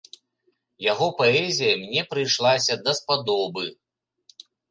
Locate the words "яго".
0.91-1.07